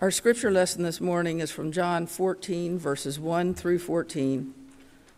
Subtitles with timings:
[0.00, 4.54] Our scripture lesson this morning is from John 14, verses 1 through 14,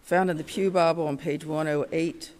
[0.02, 2.32] found in the Pew Bible on page 108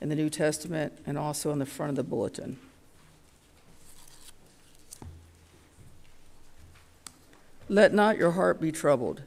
[0.00, 2.58] in the New Testament and also on the front of the bulletin.
[7.68, 9.22] Let not your heart be troubled.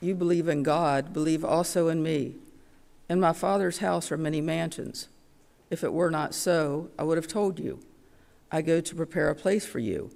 [0.00, 2.36] You believe in God, believe also in me.
[3.10, 5.08] In my Father's house are many mansions.
[5.68, 7.80] If it were not so, I would have told you.
[8.50, 10.10] I go to prepare a place for you.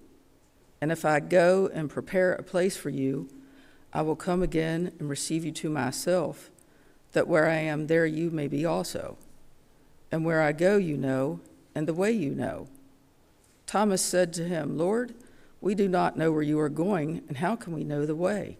[0.80, 3.28] And if I go and prepare a place for you,
[3.92, 6.50] I will come again and receive you to myself,
[7.12, 9.16] that where I am, there you may be also.
[10.12, 11.40] And where I go, you know,
[11.74, 12.68] and the way you know.
[13.66, 15.14] Thomas said to him, Lord,
[15.60, 18.56] we do not know where you are going, and how can we know the way?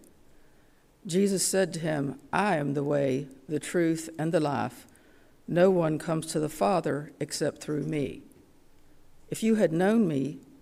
[1.07, 4.85] Jesus said to him, I am the way, the truth, and the life.
[5.47, 8.21] No one comes to the Father except through me.
[9.29, 10.39] If you had known me,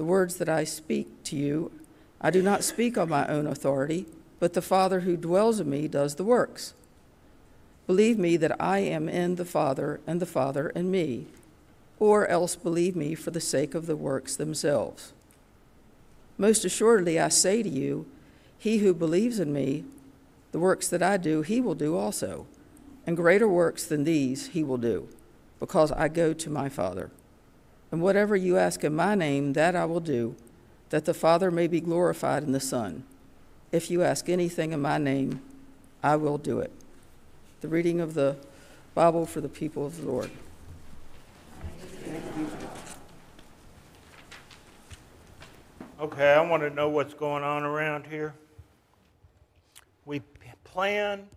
[0.00, 1.72] The words that I speak to you,
[2.22, 4.06] I do not speak on my own authority,
[4.38, 6.72] but the Father who dwells in me does the works.
[7.86, 11.26] Believe me that I am in the Father, and the Father in me,
[11.98, 15.12] or else believe me for the sake of the works themselves.
[16.38, 18.06] Most assuredly, I say to you,
[18.56, 19.84] he who believes in me,
[20.52, 22.46] the works that I do, he will do also,
[23.06, 25.10] and greater works than these he will do,
[25.58, 27.10] because I go to my Father.
[27.90, 30.36] And whatever you ask in my name, that I will do,
[30.90, 33.04] that the Father may be glorified in the Son.
[33.72, 35.40] If you ask anything in my name,
[36.02, 36.72] I will do it.
[37.60, 38.36] The reading of the
[38.94, 40.30] Bible for the people of the Lord.
[46.00, 48.34] Okay, I want to know what's going on around here.
[50.06, 50.22] We
[50.64, 51.28] plan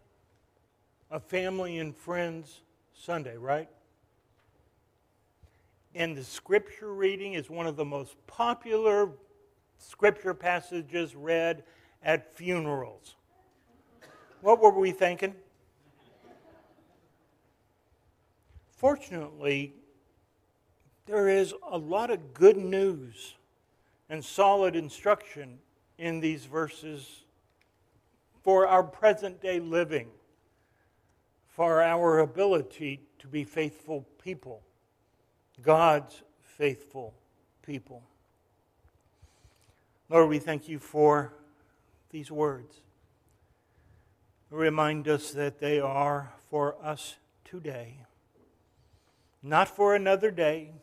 [1.11, 2.61] a family and friends
[2.93, 3.67] Sunday, right?
[5.95, 9.11] And the scripture reading is one of the most popular
[9.77, 11.63] scripture passages read
[12.01, 13.15] at funerals.
[14.41, 15.35] What were we thinking?
[18.75, 19.73] Fortunately,
[21.05, 23.35] there is a lot of good news
[24.09, 25.59] and solid instruction
[25.97, 27.23] in these verses
[28.41, 30.09] for our present day living,
[31.47, 34.61] for our ability to be faithful people,
[35.61, 37.13] God's faithful
[37.61, 38.03] people.
[40.09, 41.33] Lord, we thank you for
[42.09, 42.81] these words.
[44.49, 48.05] Remind us that they are for us today,
[49.41, 50.73] not for another day,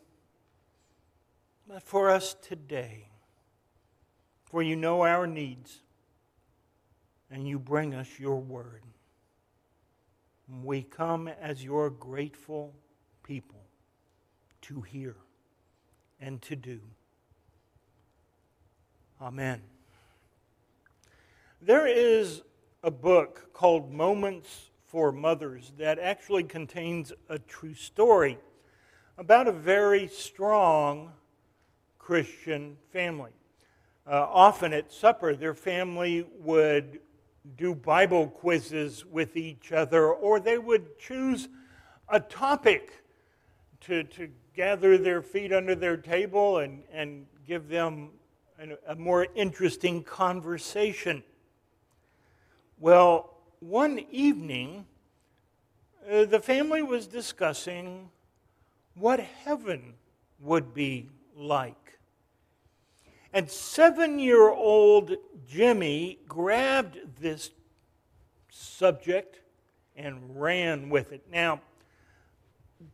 [1.67, 3.07] but for us today.
[4.43, 5.79] For you know our needs,
[7.29, 8.83] and you bring us your word.
[10.61, 12.75] We come as your grateful
[13.23, 13.60] people
[14.71, 15.17] to hear
[16.21, 16.79] and to do.
[19.21, 19.61] Amen.
[21.61, 22.41] There is
[22.81, 28.37] a book called Moments for Mothers that actually contains a true story
[29.17, 31.11] about a very strong
[31.99, 33.31] Christian family.
[34.07, 37.01] Uh, often at supper, their family would
[37.57, 41.49] do Bible quizzes with each other, or they would choose
[42.07, 43.03] a topic
[43.81, 48.09] to, to gather their feet under their table and, and give them
[48.59, 51.23] an, a more interesting conversation.
[52.79, 53.29] Well,
[53.59, 54.85] one evening,
[56.09, 58.09] uh, the family was discussing
[58.95, 59.93] what heaven
[60.39, 61.99] would be like.
[63.33, 65.15] And seven year old
[65.47, 67.51] Jimmy grabbed this
[68.49, 69.39] subject
[69.95, 71.23] and ran with it.
[71.31, 71.61] Now,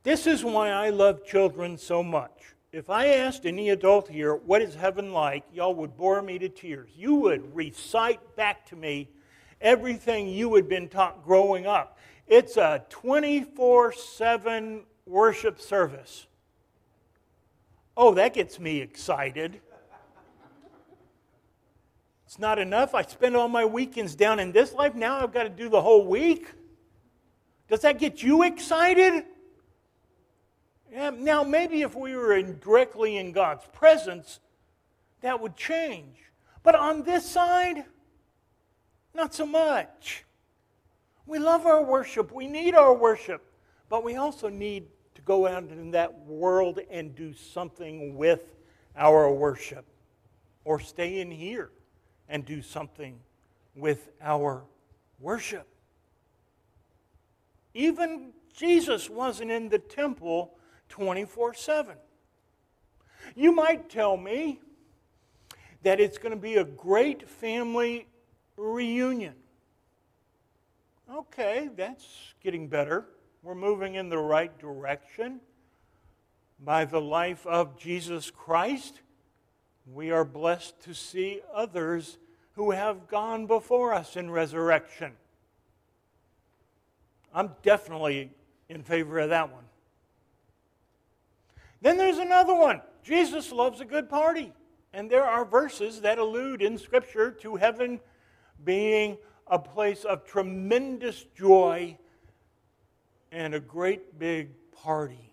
[0.04, 2.56] this is why I love children so much.
[2.72, 6.50] If I asked any adult here, what is heaven like, y'all would bore me to
[6.50, 6.90] tears.
[6.96, 9.10] You would recite back to me
[9.62, 11.98] everything you had been taught growing up.
[12.28, 16.28] It's a 24 7 worship service.
[17.96, 19.62] Oh, that gets me excited.
[22.26, 22.94] It's not enough.
[22.94, 24.94] I spend all my weekends down in this life.
[24.94, 26.52] Now I've got to do the whole week.
[27.70, 29.24] Does that get you excited?
[30.92, 34.40] Now, maybe if we were in, directly in God's presence,
[35.22, 36.18] that would change.
[36.64, 37.86] But on this side,
[39.14, 40.24] not so much.
[41.26, 42.32] We love our worship.
[42.32, 43.44] We need our worship.
[43.90, 48.56] But we also need to go out in that world and do something with
[48.96, 49.86] our worship.
[50.64, 51.72] Or stay in here
[52.30, 53.20] and do something
[53.76, 54.64] with our
[55.20, 55.68] worship.
[57.74, 60.57] Even Jesus wasn't in the temple
[60.90, 61.96] 24 7.
[63.36, 64.60] You might tell me
[65.84, 68.08] that it's going to be a great family
[68.56, 69.36] reunion.
[71.14, 73.06] Okay, that's getting better.
[73.44, 75.40] We're moving in the right direction.
[76.60, 79.02] By the life of Jesus Christ,
[79.94, 82.18] we are blessed to see others
[82.54, 85.14] who have gone before us in resurrection.
[87.34, 88.32] I'm definitely
[88.68, 89.67] in favor of that one.
[91.82, 94.54] Then there's another one Jesus loves a good party.
[94.94, 98.00] And there are verses that allude in Scripture to heaven
[98.64, 101.98] being a place of tremendous joy
[103.32, 105.32] and a great big party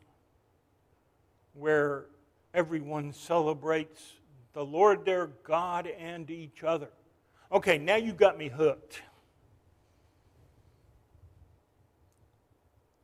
[1.55, 2.07] where
[2.53, 4.13] everyone celebrates
[4.53, 6.91] the Lord their God and each other.
[7.51, 9.03] Okay, now you got me hooked.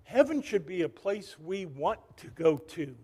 [0.04, 2.94] Heaven should be a place we want to go to.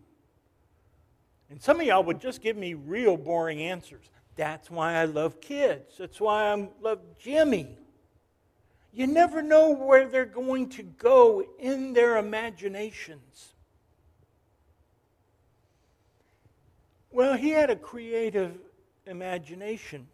[1.51, 4.05] And some of y'all would just give me real boring answers.
[4.35, 5.97] That's why I love kids.
[5.99, 7.77] That's why I love Jimmy.
[8.93, 13.53] You never know where they're going to go in their imaginations.
[17.11, 18.59] Well, he had a creative
[19.07, 20.07] imagination.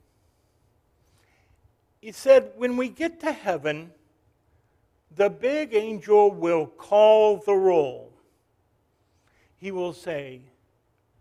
[2.01, 3.91] He said, when we get to heaven,
[5.15, 8.13] the big angel will call the roll.
[9.59, 10.43] He will say,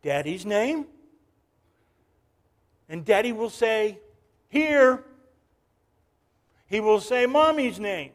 [0.02, 0.86] Daddy's name.
[2.90, 4.00] And Daddy will say,
[4.50, 5.04] Here.
[6.68, 8.12] He will say, Mommy's name.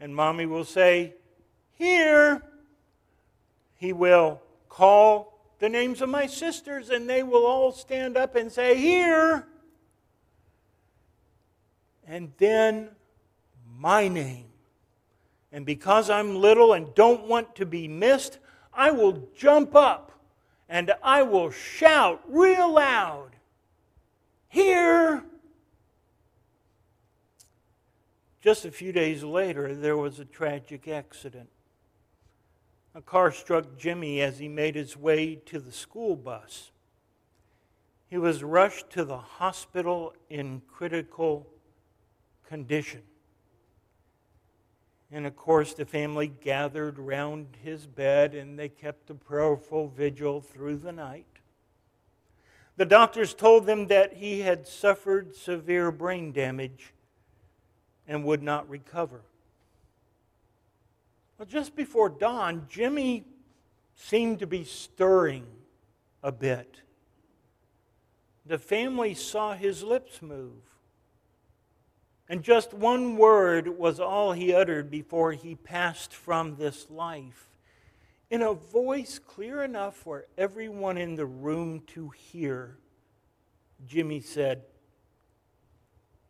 [0.00, 1.14] And Mommy will say,
[1.74, 2.42] Here.
[3.76, 8.50] He will call the names of my sisters, and they will all stand up and
[8.50, 9.46] say, Here.
[12.06, 12.90] And then
[13.78, 14.46] my name.
[15.52, 18.38] And because I'm little and don't want to be missed,
[18.74, 20.08] I will jump up
[20.68, 23.30] and I will shout real loud,
[24.48, 25.24] Here!
[28.40, 31.48] Just a few days later, there was a tragic accident.
[32.94, 36.70] A car struck Jimmy as he made his way to the school bus.
[38.08, 41.46] He was rushed to the hospital in critical
[42.46, 43.02] condition.
[45.10, 50.40] And of course, the family gathered round his bed and they kept a prayerful vigil
[50.40, 51.26] through the night.
[52.76, 56.92] The doctors told them that he had suffered severe brain damage
[58.06, 59.22] and would not recover.
[61.38, 63.24] Well, just before dawn, Jimmy
[63.94, 65.46] seemed to be stirring
[66.22, 66.82] a bit.
[68.46, 70.62] The family saw his lips move.
[72.28, 77.48] And just one word was all he uttered before he passed from this life.
[78.30, 82.76] In a voice clear enough for everyone in the room to hear,
[83.86, 84.62] Jimmy said,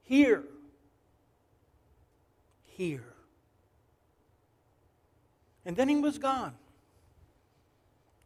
[0.02, 0.44] Here,
[2.64, 3.14] here.
[5.66, 6.54] And then he was gone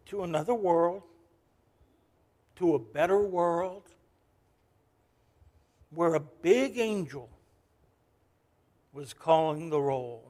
[0.07, 1.03] to another world,
[2.57, 3.85] to a better world,
[5.89, 7.31] where a big angel
[8.93, 10.23] was calling the roll.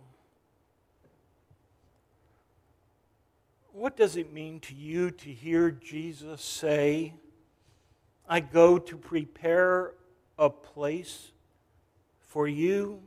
[3.73, 7.15] What does it mean to you to hear Jesus say,
[8.29, 9.95] I go to prepare
[10.39, 11.33] a place
[12.21, 13.03] for you?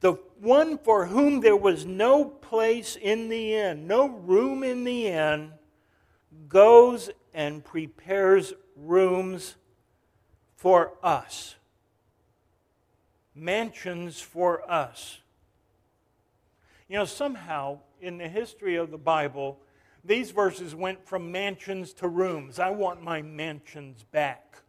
[0.00, 5.08] The one for whom there was no place in the inn, no room in the
[5.08, 5.52] inn,
[6.48, 9.56] goes and prepares rooms
[10.54, 11.56] for us
[13.36, 15.18] mansions for us.
[16.88, 19.60] You know, somehow in the history of the Bible,
[20.04, 22.58] these verses went from mansions to rooms.
[22.58, 24.62] I want my mansions back.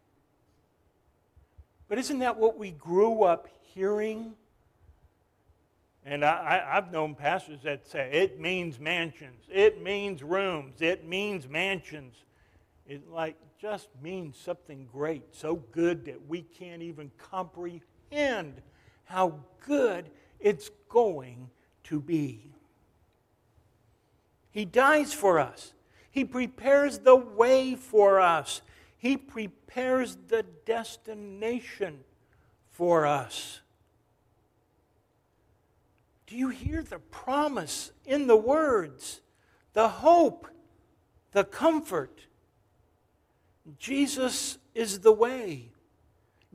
[1.88, 4.34] But isn't that what we grew up hearing?
[6.06, 11.48] And I, have known pastors that say it means mansions, it means rooms, it means
[11.48, 12.24] mansions.
[12.88, 18.62] It like just means something great, so good that we can't even comprehend comprehend
[19.06, 20.10] how good
[20.40, 21.50] it's going
[21.86, 22.52] to be.
[24.52, 25.74] He dies for us.
[26.12, 28.62] He prepares the way for us.
[28.98, 32.00] He prepares the destination
[32.72, 33.62] for us.
[36.26, 39.22] Do you hear the promise in the words,
[39.74, 40.48] the hope,
[41.32, 42.22] the comfort?
[43.78, 45.72] Jesus is the way.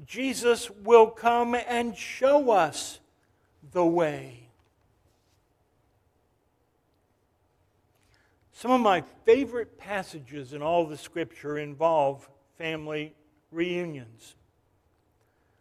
[0.06, 3.00] Jesus will come and show us
[3.72, 4.48] the way.
[8.52, 12.28] Some of my favorite passages in all the scripture involve
[12.58, 13.14] family
[13.50, 14.36] reunions.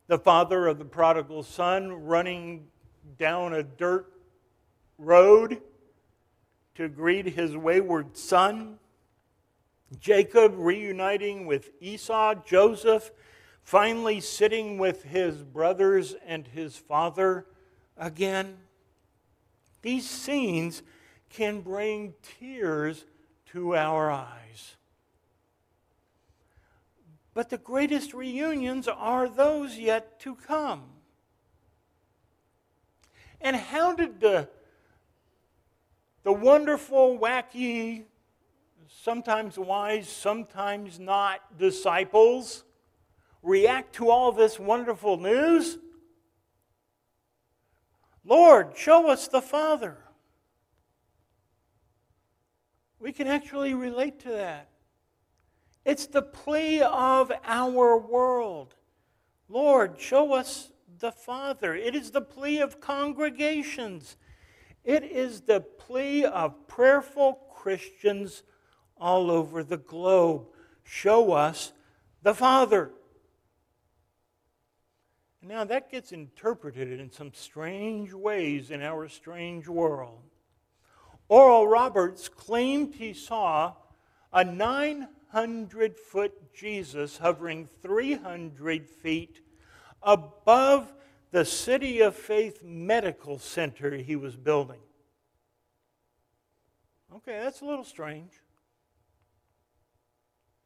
[0.08, 2.68] The father of the prodigal son running
[3.18, 4.12] down a dirt
[4.98, 5.62] road
[6.76, 8.78] to greet his wayward son.
[10.00, 13.12] Jacob reuniting with Esau, Joseph
[13.64, 17.46] finally sitting with his brothers and his father
[17.98, 18.58] again.
[19.82, 20.84] These scenes
[21.30, 23.06] can bring tears
[23.48, 24.76] to our eyes.
[27.34, 30.84] But the greatest reunions are those yet to come.
[33.40, 34.50] And how did the,
[36.24, 38.04] the wonderful, wacky,
[38.88, 42.66] sometimes wise, sometimes not disciples
[43.42, 45.78] react to all this wonderful news?
[48.24, 49.98] Lord, show us the Father.
[53.00, 54.70] We can actually relate to that.
[55.84, 58.76] It's the plea of our world.
[59.50, 61.74] Lord, show us the Father.
[61.76, 64.18] It is the plea of congregations.
[64.84, 68.44] It is the plea of prayerful Christians
[68.98, 70.46] all over the globe.
[70.84, 71.74] Show us
[72.22, 72.92] the Father.
[75.44, 80.22] Now, that gets interpreted in some strange ways in our strange world.
[81.30, 83.74] Oral Roberts claimed he saw
[84.32, 89.42] a 900 foot Jesus hovering 300 feet
[90.04, 90.94] above
[91.32, 94.82] the City of Faith Medical Center he was building.
[97.16, 98.32] Okay, that's a little strange.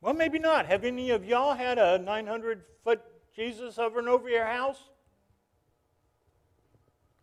[0.01, 0.65] Well, maybe not.
[0.65, 3.01] Have any of y'all had a 900 foot
[3.35, 4.79] Jesus hovering over your house?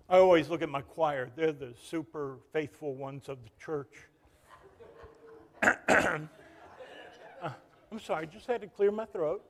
[0.09, 1.31] I always look at my choir.
[1.35, 3.95] They're the super faithful ones of the church.
[5.62, 6.16] uh,
[7.90, 9.42] I'm sorry, I just had to clear my throat.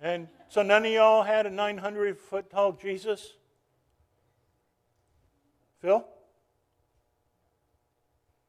[0.00, 3.32] And so none of y'all had a 900 foot tall Jesus?
[5.80, 6.04] Phil?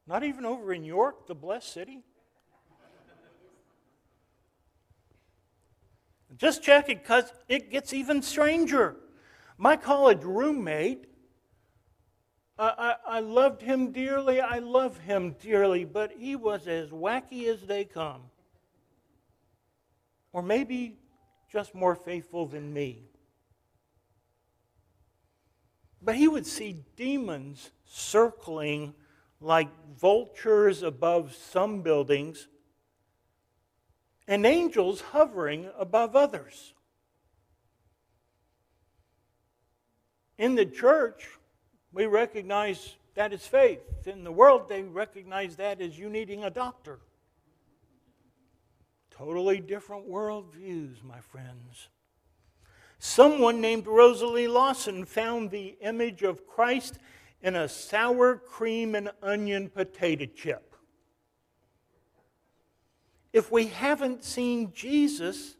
[0.06, 2.04] Not even over in York, the blessed city?
[6.38, 8.96] Just check it because it gets even stranger.
[9.56, 11.06] My college roommate,
[12.58, 14.40] I, I, I, loved him dearly.
[14.40, 18.22] I love him dearly, but he was as wacky as they come.
[20.32, 20.98] Or maybe
[21.50, 23.04] just more faithful than me.
[26.02, 28.94] But he would see demons circling
[29.40, 32.48] like vultures above some buildings
[34.28, 36.74] and angels hovering above others.
[40.38, 41.28] In the church,
[41.92, 43.80] we recognize that as faith.
[44.06, 46.98] In the world, they recognize that as you needing a doctor.
[49.10, 51.88] Totally different worldviews, my friends.
[52.98, 56.98] Someone named Rosalie Lawson found the image of Christ
[57.42, 60.65] in a sour cream and onion potato chip
[63.36, 65.56] if we haven't seen Jesus,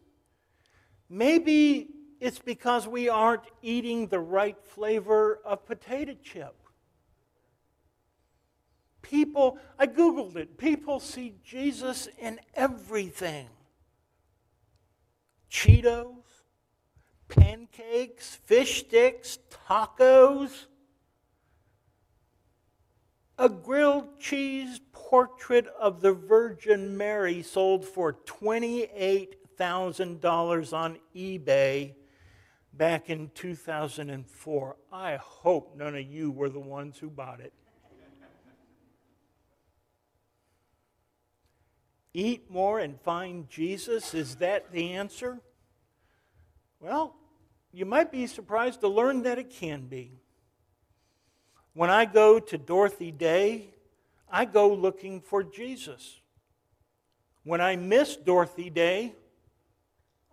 [1.11, 6.55] maybe it's because we aren't eating the right flavor of potato chip.
[9.03, 13.47] People, I Googled it, people see Jesus in everything.
[15.51, 16.25] Cheetos,
[17.29, 20.65] pancakes, fish sticks, tacos,
[23.39, 31.93] a grilled cheese portrait of the Virgin Mary sold for $28,000 on eBay
[32.73, 34.77] back in 2004.
[34.93, 37.53] I hope none of you were the ones who bought it.
[42.15, 44.15] Eat more and find Jesus?
[44.15, 45.41] Is that the answer?
[46.81, 47.15] Well,
[47.73, 50.13] you might be surprised to learn that it can be.
[51.77, 53.69] When I go to Dorothy Day
[54.31, 56.21] I go looking for Jesus.
[57.45, 59.15] When I miss Dorothy Day,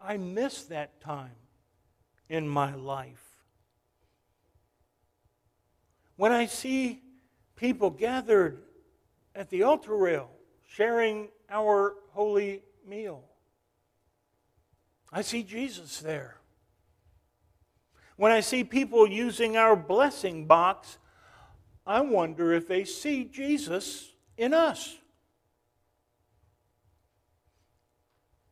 [0.02, 1.36] I miss that time
[2.28, 3.24] in my life.
[6.16, 7.02] When I see
[7.56, 8.62] people gathered
[9.36, 10.30] at the altar rail
[10.68, 13.24] sharing our holy meal,
[15.12, 16.38] I see Jesus there.
[18.16, 20.98] When I see people using our blessing box,
[21.86, 24.98] I wonder if they see Jesus in us.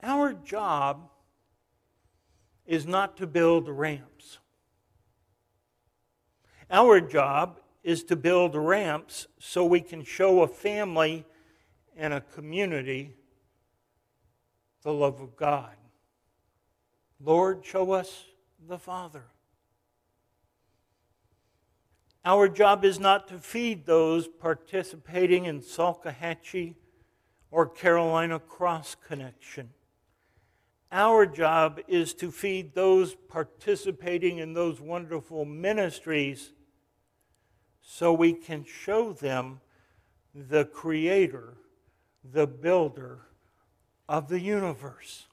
[0.03, 1.09] Our job
[2.65, 4.39] is not to build ramps.
[6.69, 11.25] Our job is to build ramps so we can show a family
[11.95, 13.13] and a community
[14.83, 15.75] the love of God.
[17.23, 18.25] Lord, show us
[18.67, 19.23] the Father.
[22.23, 26.75] Our job is not to feed those participating in Salkehatchie
[27.49, 29.71] or Carolina Cross Connection.
[30.91, 36.51] Our job is to feed those participating in those wonderful ministries
[37.81, 39.61] so we can show them
[40.35, 41.57] the Creator,
[42.23, 43.21] the Builder
[44.07, 45.27] of the universe.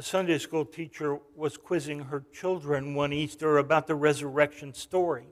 [0.00, 5.26] A Sunday school teacher was quizzing her children one Easter about the resurrection story.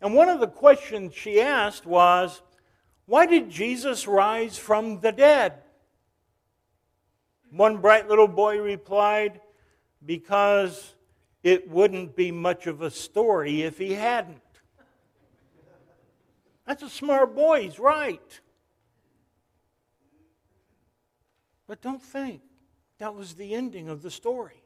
[0.00, 2.40] And one of the questions she asked was,
[3.04, 5.52] Why did Jesus rise from the dead?
[7.50, 9.42] One bright little boy replied,
[10.06, 10.94] Because
[11.42, 14.40] it wouldn't be much of a story if he hadn't.
[16.66, 18.40] That's a smart boy, he's right.
[21.66, 22.40] But don't think
[23.00, 24.62] that was the ending of the story.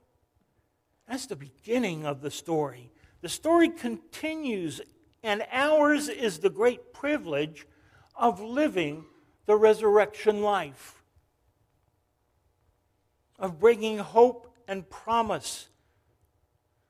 [1.09, 2.91] That's the beginning of the story.
[3.21, 4.81] The story continues,
[5.23, 7.67] and ours is the great privilege
[8.17, 9.05] of living
[9.47, 11.03] the resurrection life,
[13.38, 15.69] of bringing hope and promise,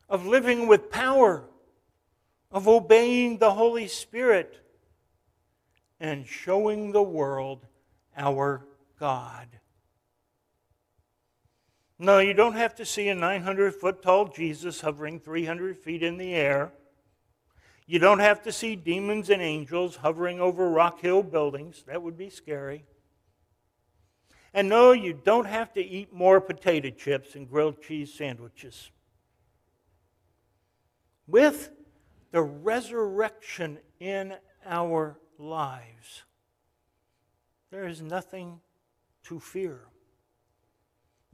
[0.08, 1.44] of living with power,
[2.50, 4.58] of obeying the Holy Spirit,
[6.00, 7.66] and showing the world
[8.16, 8.64] our
[8.98, 9.48] God.
[11.98, 16.18] No, you don't have to see a 900 foot tall Jesus hovering 300 feet in
[16.18, 16.72] the air.
[17.86, 21.84] You don't have to see demons and angels hovering over Rock Hill buildings.
[21.86, 22.84] That would be scary.
[24.54, 28.90] And no, you don't have to eat more potato chips and grilled cheese sandwiches.
[31.26, 31.70] With
[32.30, 36.24] the resurrection in our lives,
[37.70, 38.60] there is nothing
[39.24, 39.80] to fear.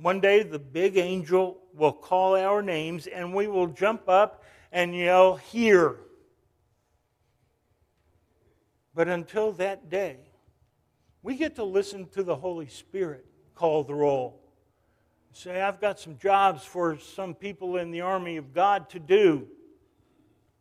[0.01, 4.97] One day the big angel will call our names and we will jump up and
[4.97, 5.97] yell, Here.
[8.95, 10.17] But until that day,
[11.23, 14.41] we get to listen to the Holy Spirit call the roll.
[15.33, 19.47] Say, I've got some jobs for some people in the army of God to do.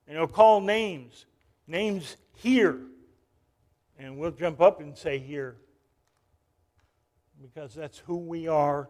[0.06, 1.26] And he'll call names.
[1.66, 2.82] Names here.
[3.98, 5.56] And we'll jump up and say, Here.
[7.42, 8.90] Because that's who we are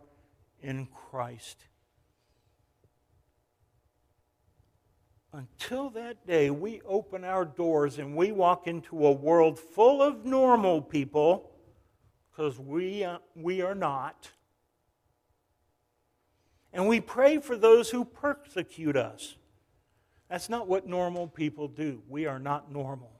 [0.61, 1.65] in Christ.
[5.31, 10.25] Until that day, we open our doors and we walk into a world full of
[10.25, 11.51] normal people,
[12.31, 14.29] because we, uh, we are not.
[16.73, 19.35] And we pray for those who persecute us.
[20.29, 22.01] That's not what normal people do.
[22.07, 23.11] We are not normal.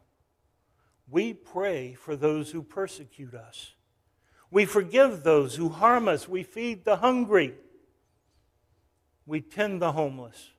[1.09, 3.73] We pray for those who persecute us.
[4.51, 6.27] We forgive those who harm us.
[6.27, 7.53] We feed the hungry.
[9.25, 10.51] We tend the homeless.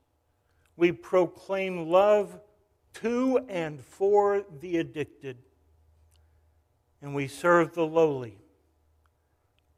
[0.77, 2.41] We proclaim love
[2.95, 5.39] to and for the addicted.
[7.03, 8.39] And we serve the lowly,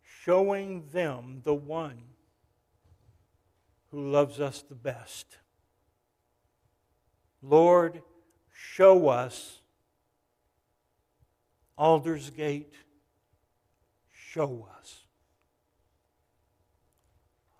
[0.02, 2.02] showing them the one
[3.90, 5.38] who loves us the best.
[7.42, 8.02] Lord,
[8.52, 9.60] show us
[11.78, 12.74] Aldersgate
[14.32, 15.04] show us.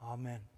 [0.03, 0.52] Amen.